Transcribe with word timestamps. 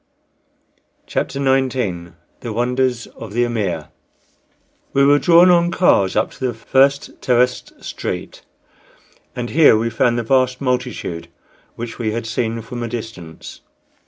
CHAPTER 1.05 1.37
XIX 1.37 2.13
THE 2.39 2.51
WONDERS 2.51 3.05
OF 3.05 3.33
THE 3.33 3.43
"AMIR" 3.43 3.89
We 4.93 5.05
were 5.05 5.19
drawn 5.19 5.51
on 5.51 5.69
cars 5.69 6.15
up 6.15 6.31
to 6.31 6.39
the 6.47 6.55
first 6.55 7.21
terraced 7.21 7.83
street, 7.83 8.41
and 9.35 9.51
here 9.51 9.77
we 9.77 9.91
found 9.91 10.17
the 10.17 10.23
vast 10.23 10.59
multitude 10.59 11.27
which 11.75 11.99
we 11.99 12.13
had 12.13 12.25
seen 12.25 12.63
from 12.63 12.81
a 12.81 12.87
distance. 12.87 13.61